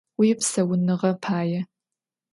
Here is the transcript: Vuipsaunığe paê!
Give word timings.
Vuipsaunığe 0.17 1.11
paê! 1.23 1.59